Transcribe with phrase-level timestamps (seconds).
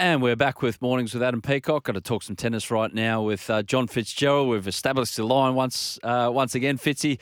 [0.00, 1.84] And we're back with Mornings with Adam Peacock.
[1.84, 4.48] Got to talk some tennis right now with uh, John Fitzgerald.
[4.48, 6.78] We've established the line once uh, once again.
[6.78, 7.18] Fitzy,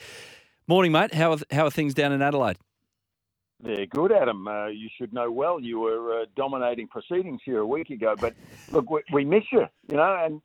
[0.65, 1.13] morning, mate.
[1.13, 2.55] How are, how are things down in Adelaide?
[3.61, 4.47] They're good, Adam.
[4.47, 5.59] Uh, you should know well.
[5.59, 8.33] You were uh, dominating proceedings here a week ago, but
[8.71, 10.17] look, we, we miss you, you know.
[10.23, 10.41] And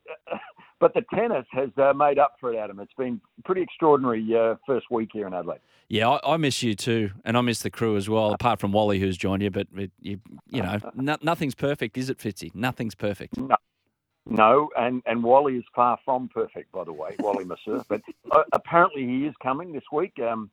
[0.85, 2.79] but the tennis has uh, made up for it, Adam.
[2.79, 5.57] It's been pretty extraordinary uh, first week here in Adelaide.
[5.89, 8.31] Yeah, I, I, miss you too, and I miss the crew as well.
[8.33, 12.11] Apart from Wally, who's joined you, but it, you, you know, no, nothing's perfect, is
[12.11, 12.53] it, Fitzy?
[12.53, 13.35] Nothing's perfect.
[13.35, 13.55] No.
[14.27, 17.83] No, and, and Wally is far from perfect, by the way, Wally Masur.
[17.87, 18.01] But
[18.31, 20.19] uh, apparently he is coming this week.
[20.19, 20.51] Um,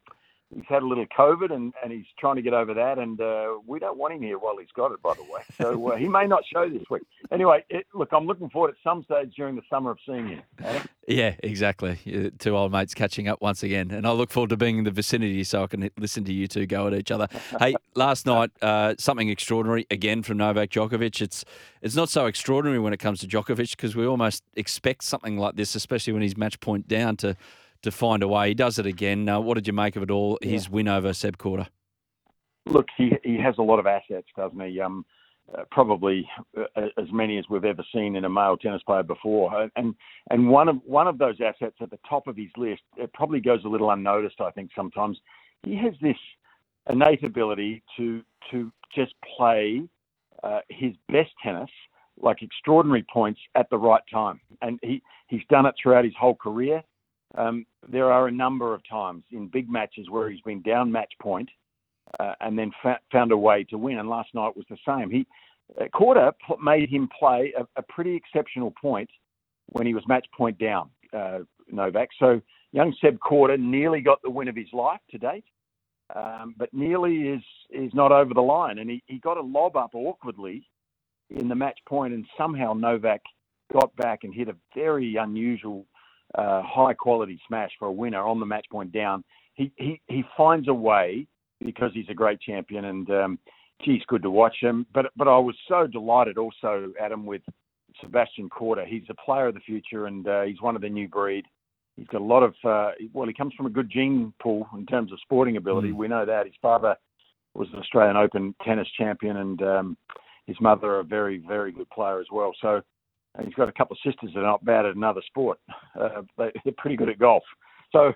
[0.54, 2.98] he's had a little COVID and, and he's trying to get over that.
[2.98, 5.42] And uh, we don't want him here while he's got it, by the way.
[5.58, 7.02] So uh, he may not show this week.
[7.30, 10.42] Anyway, it, look, I'm looking forward at some stage during the summer of seeing you.
[10.62, 10.82] Adam.
[11.08, 12.32] Yeah, exactly.
[12.38, 13.90] Two old mates catching up once again.
[13.90, 16.46] And I look forward to being in the vicinity so I can listen to you
[16.46, 17.28] two go at each other.
[17.58, 21.20] hey, last night, uh, something extraordinary again from Novak Djokovic.
[21.20, 21.44] It's,
[21.80, 25.56] it's not so extraordinary when it comes to Djokovic because we almost expect something like
[25.56, 27.36] this, especially when he's match point down to–
[27.82, 28.48] to find a way.
[28.48, 29.28] He does it again.
[29.28, 30.38] Uh, what did you make of it all?
[30.40, 30.50] Yeah.
[30.50, 31.68] His win over Seb Korda.
[32.66, 34.80] Look, he he has a lot of assets, doesn't he?
[34.80, 35.04] Um,
[35.56, 36.64] uh, probably uh,
[36.96, 39.54] as many as we've ever seen in a male tennis player before.
[39.54, 39.94] Uh, and
[40.30, 43.40] and one of one of those assets at the top of his list, it probably
[43.40, 44.40] goes a little unnoticed.
[44.40, 45.18] I think sometimes
[45.64, 46.16] he has this
[46.88, 49.82] innate ability to to just play
[50.42, 51.70] uh, his best tennis,
[52.20, 54.40] like extraordinary points at the right time.
[54.62, 56.82] And he he's done it throughout his whole career.
[57.36, 61.12] Um, there are a number of times in big matches where he's been down match
[61.20, 61.48] point,
[62.20, 63.98] uh, and then fa- found a way to win.
[63.98, 65.10] And last night was the same.
[65.10, 65.26] He
[65.80, 66.30] uh,
[66.62, 69.08] made him play a, a, pretty exceptional point
[69.66, 71.40] when he was match point down, uh,
[71.70, 72.08] Novak.
[72.18, 72.40] So
[72.72, 75.44] young Seb Korda nearly got the win of his life to date,
[76.14, 78.78] um, but nearly is is not over the line.
[78.78, 80.66] And he, he got a lob up awkwardly
[81.30, 83.22] in the match point, and somehow Novak
[83.72, 85.86] got back and hit a very unusual
[86.34, 89.24] uh, high quality smash for a winner on the match point down.
[89.54, 91.26] He he he finds a way
[91.64, 93.38] because he's a great champion and um,
[93.84, 94.86] geez, good to watch him.
[94.94, 97.42] But but I was so delighted also, Adam, with
[98.00, 98.86] Sebastian Korda.
[98.86, 101.44] He's a player of the future and uh, he's one of the new breed.
[101.96, 104.86] He's got a lot of uh, well, he comes from a good gene pool in
[104.86, 105.90] terms of sporting ability.
[105.90, 105.96] Mm.
[105.96, 106.96] We know that his father
[107.54, 109.96] was an Australian Open tennis champion and um,
[110.46, 112.52] his mother a very very good player as well.
[112.60, 112.80] So
[113.36, 115.58] and he's got a couple of sisters that are not bad at another sport.
[115.98, 117.42] Uh, they, are pretty good at golf.
[117.92, 118.12] So,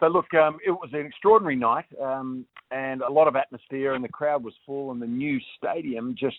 [0.00, 4.02] so look, um, it was an extraordinary night um, and a lot of atmosphere, and
[4.02, 6.38] the crowd was full, and the new stadium just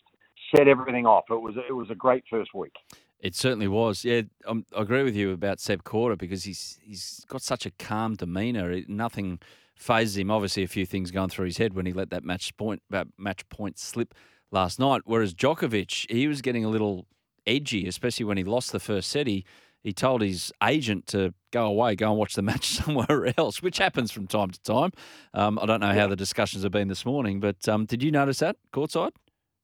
[0.56, 1.23] set everything off.
[1.29, 2.73] It was it was a great first week.
[3.19, 4.03] It certainly was.
[4.03, 7.72] Yeah, um, I agree with you about Seb Korda because he's he's got such a
[7.72, 8.81] calm demeanour.
[8.89, 9.39] Nothing
[9.75, 10.29] fazes him.
[10.29, 13.07] Obviously, a few things going through his head when he let that match point that
[13.17, 14.13] match point slip
[14.51, 15.03] last night.
[15.06, 17.06] Whereas Djokovic, he was getting a little
[17.45, 19.27] edgy, especially when he lost the first set.
[19.27, 19.45] He
[19.83, 23.77] he told his agent to go away, go and watch the match somewhere else, which
[23.77, 24.91] happens from time to time.
[25.33, 28.11] Um, I don't know how the discussions have been this morning, but um, did you
[28.11, 29.11] notice that courtside?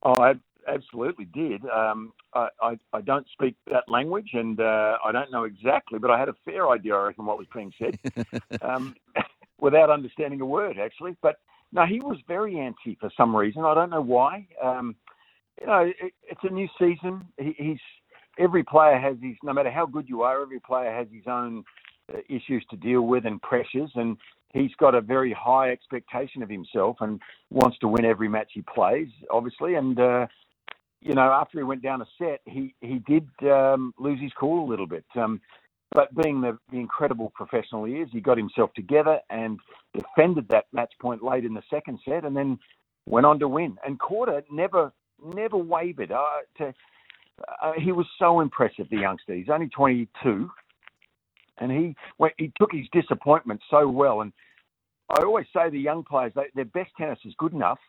[0.04, 0.34] Oh, I
[0.68, 1.62] absolutely did.
[1.66, 6.12] Um, I, I, I, don't speak that language, and uh, I don't know exactly, but
[6.12, 7.98] I had a fair idea, I reckon, what was being said,
[8.62, 8.96] um,
[9.60, 11.16] without understanding a word, actually.
[11.22, 11.38] But
[11.72, 13.64] no, he was very antsy for some reason.
[13.64, 14.48] I don't know why.
[14.64, 14.96] Um,
[15.60, 17.26] you know, it, it's a new season.
[17.38, 17.80] He, he's
[18.38, 19.36] every player has his.
[19.44, 21.64] No matter how good you are, every player has his own
[22.14, 24.18] uh, issues to deal with and pressures, and
[24.54, 27.20] he's got a very high expectation of himself and
[27.50, 29.76] wants to win every match he plays, obviously.
[29.76, 30.28] And uh,
[31.02, 34.68] you know, after he went down a set, he he did um, lose his cool
[34.68, 35.06] a little bit.
[35.16, 35.42] Um,
[35.92, 39.60] but being the, the incredible professional he is, he got himself together and
[39.96, 42.60] defended that match point late in the second set, and then
[43.08, 43.76] went on to win.
[43.84, 44.92] And Korda never
[45.24, 46.12] never wavered.
[46.12, 46.26] Uh,
[46.58, 46.74] to,
[47.62, 49.34] uh, he was so impressive, the youngster.
[49.34, 50.50] He's only 22,
[51.60, 51.96] and he
[52.38, 54.22] he took his disappointment so well.
[54.22, 54.34] And
[55.10, 57.80] I always say the young players, they, their best tennis is good enough,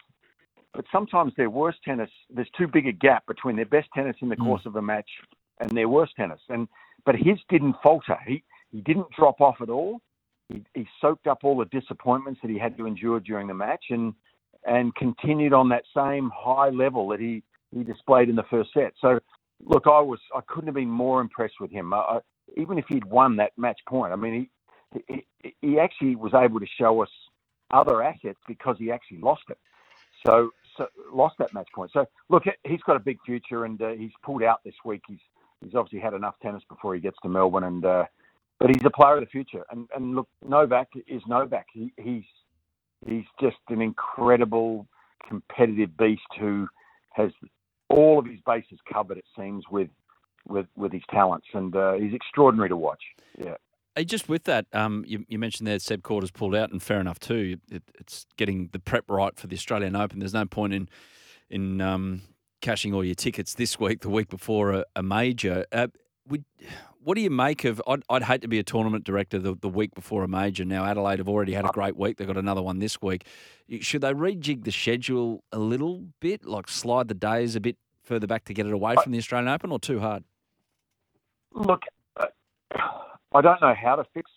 [0.74, 4.28] but sometimes their worst tennis, there's too big a gap between their best tennis in
[4.28, 4.44] the mm.
[4.44, 5.08] course of a match
[5.58, 6.40] and their worst tennis.
[6.48, 6.68] And
[7.04, 8.18] but his didn't falter.
[8.26, 10.00] He he didn't drop off at all.
[10.48, 13.86] He, he soaked up all the disappointments that he had to endure during the match,
[13.90, 14.14] and
[14.66, 17.42] and continued on that same high level that he,
[17.74, 18.92] he displayed in the first set.
[19.00, 19.18] So,
[19.64, 21.92] look, I was I couldn't have been more impressed with him.
[21.94, 22.20] I,
[22.56, 24.48] even if he'd won that match point, I mean,
[24.94, 25.02] he,
[25.42, 27.10] he he actually was able to show us
[27.70, 29.58] other assets because he actually lost it.
[30.26, 31.90] So, so lost that match point.
[31.92, 35.02] So, look, he's got a big future, and uh, he's pulled out this week.
[35.08, 35.20] He's
[35.62, 38.04] he's obviously had enough tennis before he gets to Melbourne, and uh,
[38.58, 39.64] but he's a player of the future.
[39.70, 41.66] And and look, Novak is Novak.
[41.72, 42.24] He, he's
[43.06, 44.86] he's just an incredible
[45.28, 46.68] competitive beast who
[47.12, 47.30] has
[47.88, 49.18] all of his bases covered.
[49.18, 49.90] It seems with
[50.48, 53.02] with with his talents, and uh, he's extraordinary to watch.
[53.38, 53.56] Yeah.
[53.96, 57.00] Hey, just with that, um, you, you, mentioned there Seb Korda's pulled out, and fair
[57.00, 57.58] enough too.
[57.70, 60.20] It, it's getting the prep right for the Australian Open.
[60.20, 60.88] There's no point in
[61.50, 62.22] in um,
[62.60, 65.66] cashing all your tickets this week, the week before a, a major.
[65.72, 65.88] Uh,
[66.28, 66.44] would,
[67.02, 67.80] what do you make of?
[67.86, 70.64] I'd, I'd, hate to be a tournament director the, the week before a major.
[70.64, 72.18] Now Adelaide have already had a great week.
[72.18, 73.24] They've got another one this week.
[73.80, 78.26] Should they rejig the schedule a little bit, like slide the days a bit further
[78.26, 80.24] back to get it away from the Australian Open, or too hard?
[81.54, 81.82] Look,
[82.18, 82.26] uh,
[83.32, 84.30] I don't know how to fix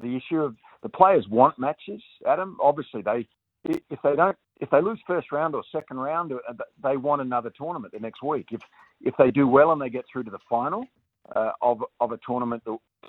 [0.00, 2.02] the issue of the players want matches.
[2.26, 3.28] Adam, obviously they
[3.64, 6.52] if they don't if they lose first round or second round, uh,
[6.82, 8.48] they want another tournament the next week.
[8.50, 8.60] If
[9.00, 10.84] if they do well and they get through to the final
[11.34, 12.62] uh, of of a tournament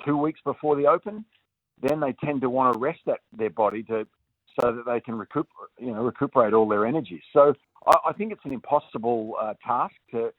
[0.05, 1.25] two weeks before the Open,
[1.81, 4.05] then they tend to want to rest that their body to
[4.59, 7.21] so that they can recuperate you know recuperate all their energy.
[7.33, 7.53] So
[7.87, 10.31] I, I think it's an impossible uh, task to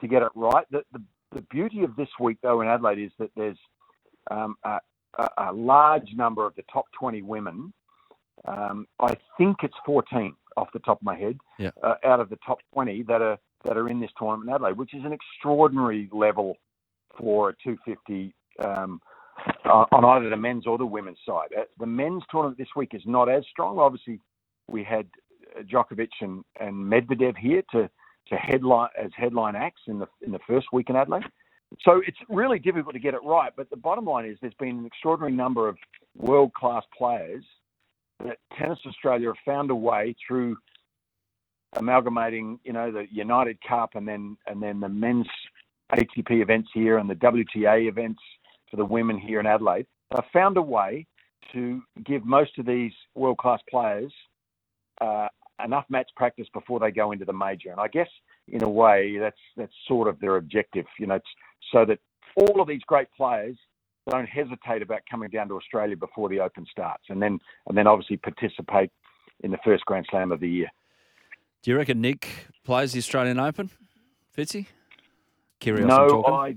[0.00, 0.66] to get it right.
[0.70, 1.02] The, the
[1.32, 3.58] the beauty of this week though in Adelaide is that there's
[4.30, 4.80] um, a,
[5.38, 7.72] a, large number of the top 20 women.
[8.46, 11.70] Um, I think it's 14 off the top of my head yeah.
[11.82, 14.76] uh, out of the top 20 that are that are in this tournament in Adelaide,
[14.76, 16.56] which is an extraordinary level
[17.18, 18.34] for a 250
[18.64, 19.00] um,
[19.64, 21.48] on either the men's or the women's side.
[21.56, 23.78] Uh, the men's tournament this week is not as strong.
[23.78, 24.20] Obviously,
[24.68, 25.06] we had
[25.56, 27.88] uh, Djokovic and, and Medvedev here to,
[28.28, 31.24] to headline as headline acts in the in the first week in Adelaide.
[31.82, 33.52] So it's really difficult to get it right.
[33.56, 35.76] But the bottom line is there's been an extraordinary number of
[36.16, 37.44] world class players
[38.24, 40.56] that Tennis Australia have found a way through
[41.74, 45.26] amalgamating, you know, the United Cup and then and then the men's
[45.92, 48.20] ATP events here and the WTA events
[48.70, 49.86] for the women here in Adelaide.
[50.10, 51.06] They've found a way
[51.52, 54.12] to give most of these world class players
[55.00, 55.28] uh,
[55.64, 57.70] enough match practice before they go into the major.
[57.70, 58.08] And I guess
[58.48, 61.20] in a way that's that's sort of their objective, you know,
[61.72, 61.98] so that
[62.36, 63.56] all of these great players
[64.08, 67.38] don't hesitate about coming down to Australia before the Open starts, and then
[67.68, 68.90] and then obviously participate
[69.40, 70.68] in the first Grand Slam of the year.
[71.62, 72.28] Do you reckon Nick
[72.64, 73.70] plays the Australian Open,
[74.36, 74.66] Fitzy?
[75.60, 76.56] Kyrgios no, I.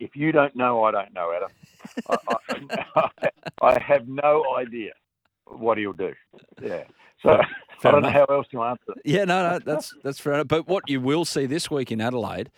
[0.00, 1.50] If you don't know, I don't know, Adam.
[2.08, 2.16] I,
[2.96, 3.30] I,
[3.62, 4.92] I, have no idea
[5.44, 6.14] what he'll do.
[6.62, 6.84] Yeah.
[7.22, 7.30] So
[7.84, 8.14] I don't enough.
[8.14, 8.94] know how else to answer.
[9.04, 10.48] Yeah, no, no, that's that's fair enough.
[10.48, 12.50] But what you will see this week in Adelaide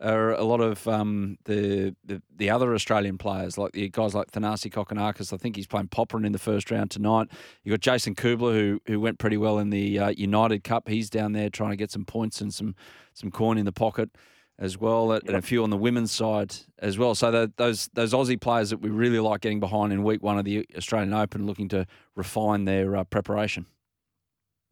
[0.00, 4.30] are a lot of um, the, the, the other Australian players, like the guys like
[4.30, 5.32] Thanasi Kokkinakis.
[5.32, 7.28] I think he's playing Popyrin in the first round tonight.
[7.64, 10.88] You got Jason Kubler, who who went pretty well in the uh, United Cup.
[10.88, 12.74] He's down there trying to get some points and some
[13.14, 14.10] some coin in the pocket
[14.58, 15.22] as well, yep.
[15.26, 17.14] and a few on the women's side as well.
[17.14, 20.44] So those those Aussie players that we really like getting behind in week one of
[20.44, 23.66] the Australian Open, looking to refine their uh, preparation.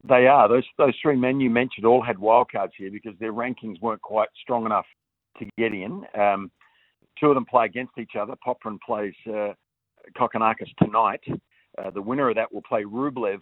[0.07, 3.81] They are those those three men you mentioned all had wildcards here because their rankings
[3.81, 4.87] weren't quite strong enough
[5.39, 6.05] to get in.
[6.19, 6.51] Um,
[7.19, 8.35] two of them play against each other.
[8.47, 9.53] Popyrin plays uh,
[10.17, 11.23] Kokkinakis tonight.
[11.77, 13.41] Uh, the winner of that will play Rublev,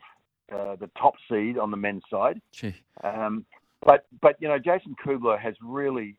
[0.52, 2.40] uh, the top seed on the men's side.
[3.04, 3.44] Um,
[3.84, 6.16] but but you know Jason Kubler has really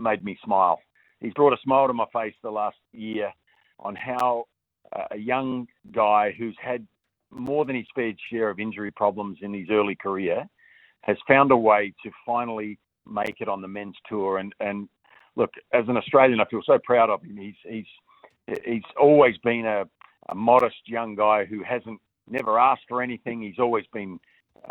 [0.00, 0.80] made me smile.
[1.20, 3.32] He's brought a smile to my face the last year
[3.80, 4.46] on how
[4.94, 6.86] uh, a young guy who's had
[7.30, 10.48] more than his fair share of injury problems in his early career
[11.02, 14.38] has found a way to finally make it on the men's tour.
[14.38, 14.88] And and
[15.36, 17.36] look, as an Australian, I feel so proud of him.
[17.36, 19.84] He's he's he's always been a,
[20.28, 23.42] a modest young guy who hasn't never asked for anything.
[23.42, 24.18] He's always been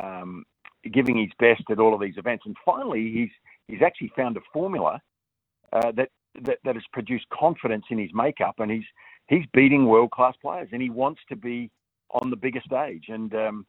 [0.02, 0.46] um,
[0.92, 2.44] giving his best at all of these events.
[2.46, 3.32] And finally, he's
[3.68, 5.02] he's actually found a formula
[5.78, 6.10] uh, that,
[6.44, 8.86] that that has produced confidence in his makeup, and he's
[9.28, 11.70] he's beating world class players, and he wants to be
[12.12, 13.06] on the bigger stage.
[13.10, 13.66] And um,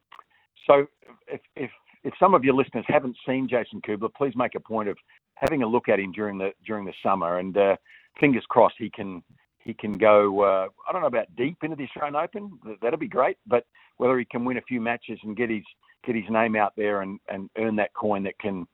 [0.67, 0.87] so,
[1.27, 1.71] if, if
[2.05, 4.97] if some of your listeners haven't seen Jason Kubler, please make a point of
[5.35, 7.77] having a look at him during the during the summer, and uh,
[8.21, 9.23] fingers crossed he can
[9.59, 10.43] he can go.
[10.43, 12.59] Uh, I don't know about deep into the Australian Open.
[12.81, 13.65] That'll be great, but
[13.99, 15.65] whether he can win a few matches and get his
[16.05, 18.67] get his name out there and, and earn that coin that can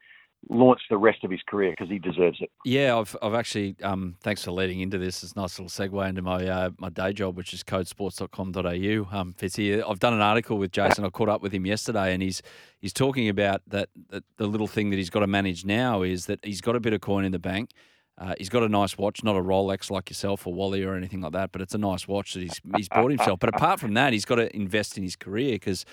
[0.49, 2.51] launch the rest of his career because he deserves it.
[2.65, 5.23] Yeah, I've, I've actually, um, thanks for leading into this.
[5.23, 9.19] It's a nice little segue into my uh, my day job, which is codesports.com.au.
[9.19, 11.05] Um, Fitzy, I've done an article with Jason.
[11.05, 12.43] I caught up with him yesterday, and he's
[12.81, 16.27] he's talking about that, that the little thing that he's got to manage now is
[16.27, 17.71] that he's got a bit of coin in the bank.
[18.17, 21.21] Uh, he's got a nice watch, not a Rolex like yourself or Wally or anything
[21.21, 23.41] like that, but it's a nice watch that he's he's bought himself.
[23.41, 25.85] But apart from that, he's got to invest in his career because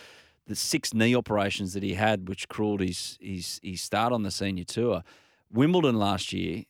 [0.48, 4.32] the six knee operations that he had, which cruelled his his his start on the
[4.32, 5.04] senior tour.
[5.52, 6.64] Wimbledon last year,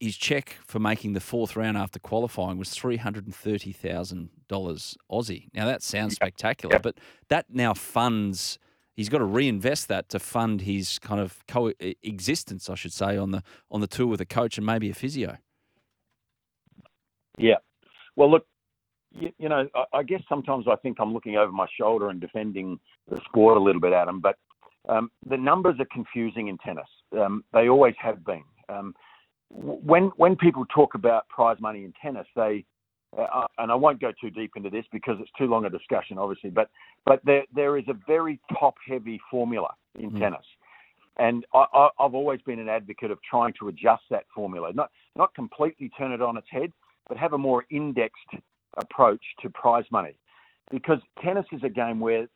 [0.00, 4.30] his check for making the fourth round after qualifying was three hundred and thirty thousand
[4.48, 5.48] dollars Aussie.
[5.54, 8.58] Now that sounds spectacular, but that now funds.
[8.96, 13.32] He's got to reinvest that to fund his kind of coexistence, I should say, on
[13.32, 15.38] the on the tour with a coach and maybe a physio.
[17.36, 17.56] Yeah,
[18.14, 18.46] well, look,
[19.14, 22.20] you, you know, I, I, guess sometimes I think I'm looking over my shoulder and
[22.20, 22.78] defending
[23.10, 24.20] the sport a little bit, Adam.
[24.20, 24.36] But
[24.88, 26.88] um, the numbers are confusing in tennis.
[27.12, 28.44] Um, they always have been.
[28.68, 28.94] Um,
[29.50, 32.64] when when people talk about prize money in tennis, they
[33.16, 35.70] uh, uh, and I won't go too deep into this because it's too long a
[35.70, 36.50] discussion, obviously.
[36.50, 36.70] But
[37.04, 40.18] but there there is a very top heavy formula in mm.
[40.18, 40.44] tennis.
[41.16, 45.32] And I, have always been an advocate of trying to adjust that formula, not not
[45.34, 46.72] completely turn it on its head,
[47.08, 48.42] but have a more indexed
[48.76, 50.16] approach to prize money
[50.70, 52.26] because tennis is a game where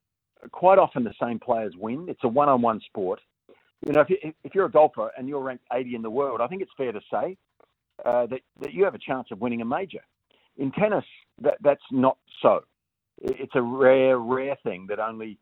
[0.52, 2.07] quite often the same players win.
[2.09, 3.21] It's a one on one sport.
[3.87, 6.40] You know, if, you, if you're a golfer and you're ranked 80 in the world,
[6.40, 7.37] I think it's fair to say
[8.04, 10.00] uh, that, that you have a chance of winning a major.
[10.57, 11.04] In tennis,
[11.42, 12.64] that, that's not so.
[13.21, 15.38] It's a rare, rare thing that only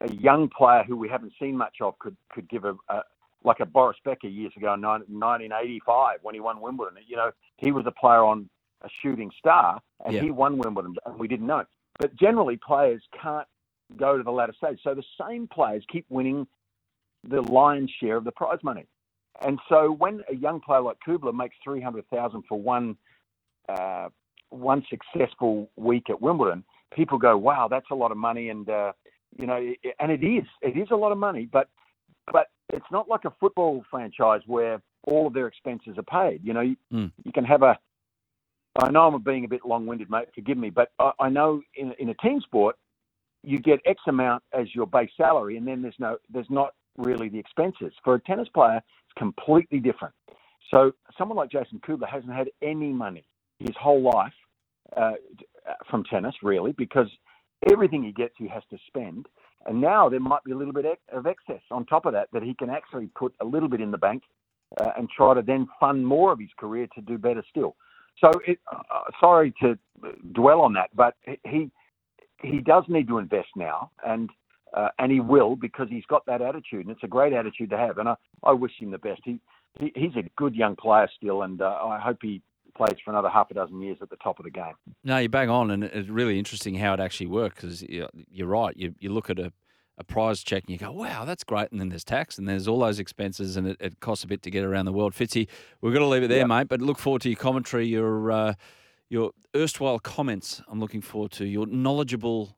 [0.00, 3.02] a young player who we haven't seen much of could, could give a, a
[3.44, 6.98] like a Boris Becker years ago in 1985 when he won Wimbledon.
[7.06, 8.48] You know, he was a player on
[8.82, 10.22] a shooting star, and yeah.
[10.22, 11.64] he won Wimbledon, and we didn't know.
[11.98, 13.46] But generally, players can't
[13.96, 14.78] go to the latter stage.
[14.82, 16.46] So the same players keep winning
[17.28, 18.86] the lion's share of the prize money.
[19.40, 22.96] And so when a young player like Kubler makes three hundred thousand for one
[23.68, 24.08] uh,
[24.50, 28.92] one successful week at Wimbledon, people go, "Wow, that's a lot of money." And uh,
[29.38, 31.48] you know, and it is, it is a lot of money.
[31.50, 31.68] But
[32.32, 36.40] but it's not like a football franchise where all of their expenses are paid.
[36.42, 37.10] You know, you, mm.
[37.24, 37.78] you can have a
[38.78, 40.28] I know I'm being a bit long-winded, mate.
[40.34, 42.76] Forgive me, but I, I know in, in a team sport,
[43.42, 47.28] you get X amount as your base salary, and then there's no, there's not really
[47.28, 47.92] the expenses.
[48.04, 50.14] For a tennis player, it's completely different.
[50.70, 53.24] So someone like Jason Kubler hasn't had any money
[53.58, 54.32] his whole life
[54.96, 55.12] uh,
[55.90, 57.08] from tennis, really, because
[57.70, 59.26] everything he gets, he has to spend.
[59.66, 62.42] And now there might be a little bit of excess on top of that that
[62.42, 64.22] he can actually put a little bit in the bank
[64.76, 67.76] uh, and try to then fund more of his career to do better still.
[68.20, 69.78] So, it, uh, sorry to
[70.32, 71.70] dwell on that, but he
[72.42, 74.30] he does need to invest now, and
[74.74, 77.78] uh, and he will because he's got that attitude, and it's a great attitude to
[77.78, 77.98] have.
[77.98, 79.20] And I, I wish him the best.
[79.24, 79.40] He,
[79.78, 82.42] he he's a good young player still, and uh, I hope he
[82.76, 84.74] plays for another half a dozen years at the top of the game.
[85.04, 88.76] No, you bang on, and it's really interesting how it actually works because you're right.
[88.76, 89.52] You you look at a
[89.98, 91.70] a prize check and you go, wow, that's great.
[91.72, 94.42] And then there's tax and there's all those expenses and it, it costs a bit
[94.42, 95.12] to get around the world.
[95.12, 95.48] Fitzy,
[95.80, 96.68] we're going to leave it there, mate.
[96.68, 98.54] But look forward to your commentary, your uh,
[99.08, 100.62] your erstwhile comments.
[100.68, 102.56] I'm looking forward to your knowledgeable,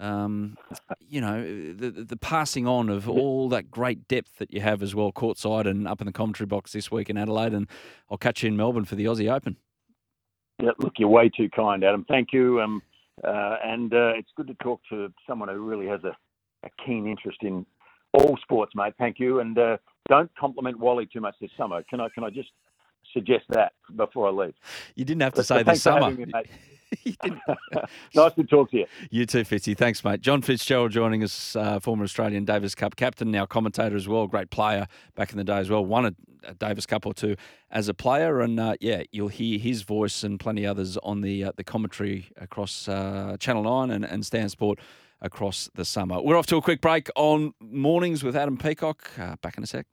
[0.00, 0.56] um,
[1.00, 4.94] you know, the, the passing on of all that great depth that you have as
[4.94, 7.52] well, courtside and up in the commentary box this week in Adelaide.
[7.52, 7.68] And
[8.10, 9.56] I'll catch you in Melbourne for the Aussie Open.
[10.60, 12.04] Yeah, look, you're way too kind, Adam.
[12.08, 12.60] Thank you.
[12.60, 12.82] Um,
[13.22, 16.16] uh, and uh, it's good to talk to someone who really has a
[16.64, 17.66] a keen interest in
[18.12, 18.94] all sports, mate.
[18.98, 19.76] Thank you, and uh,
[20.08, 21.82] don't compliment Wally too much this summer.
[21.88, 22.08] Can I?
[22.14, 22.50] Can I just
[23.12, 24.54] suggest that before I leave?
[24.94, 26.10] You didn't have to but, say this summer.
[26.10, 26.26] Me,
[28.14, 28.86] nice to talk to you.
[29.10, 29.76] You too, Fitzy.
[29.76, 30.20] Thanks, mate.
[30.20, 34.26] John Fitzgerald joining us, uh, former Australian Davis Cup captain, now commentator as well.
[34.26, 35.84] Great player back in the day as well.
[35.84, 36.14] Won a,
[36.44, 37.36] a Davis Cup or two
[37.70, 41.44] as a player, and uh, yeah, you'll hear his voice and plenty others on the
[41.44, 44.78] uh, the commentary across uh, Channel Nine and, and Stan Sport
[45.22, 46.20] across the summer.
[46.20, 49.10] We're off to a quick break on mornings with Adam Peacock.
[49.18, 49.86] Uh, back in a sec.